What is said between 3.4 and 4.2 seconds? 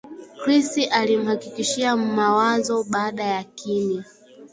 kimya